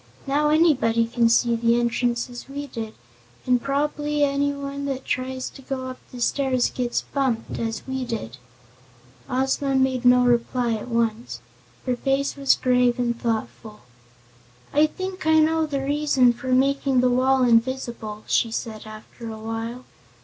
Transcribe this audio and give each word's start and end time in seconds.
Now 0.25 0.49
anybody 0.49 1.05
can 1.05 1.29
see 1.29 1.55
the 1.55 1.79
entrance, 1.79 2.27
as 2.27 2.49
we 2.49 2.65
did. 2.65 2.95
And 3.45 3.61
prob'bly 3.61 4.21
anybody 4.23 4.83
that 4.85 5.05
tries 5.05 5.47
to 5.51 5.61
go 5.61 5.85
up 5.89 5.99
the 6.11 6.19
stairs 6.19 6.71
gets 6.71 7.03
bumped, 7.13 7.59
as 7.59 7.85
we 7.85 8.03
did." 8.03 8.39
Ozma 9.29 9.75
made 9.75 10.03
no 10.03 10.23
reply 10.23 10.71
at 10.73 10.87
once. 10.87 11.39
Her 11.85 11.95
face 11.95 12.35
was 12.35 12.55
grave 12.55 12.97
and 12.97 13.21
thoughtful. 13.21 13.81
"I 14.73 14.87
think 14.87 15.27
I 15.27 15.37
know 15.37 15.67
the 15.67 15.81
reason 15.85 16.33
for 16.33 16.47
making 16.47 17.01
the 17.01 17.11
wall 17.11 17.43
invisible," 17.43 18.23
she 18.25 18.49
said 18.49 18.87
after 18.87 19.29
a 19.29 19.37
while. 19.37 19.85